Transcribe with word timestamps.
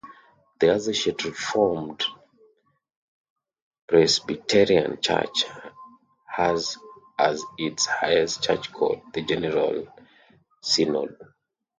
The 0.59 0.73
Associate 0.73 1.25
Reformed 1.25 2.03
Presbyterian 3.87 4.99
Church 4.99 5.45
has 6.25 6.79
as 7.19 7.43
its 7.59 7.85
highest 7.85 8.41
Church 8.43 8.73
court 8.73 9.01
the 9.13 9.21
General 9.21 9.87
Synod. 10.59 11.15